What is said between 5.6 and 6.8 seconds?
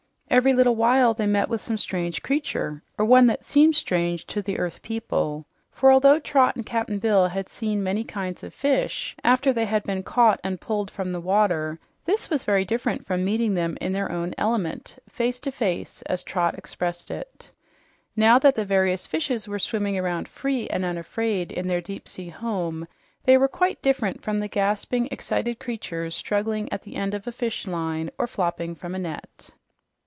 for although Trot and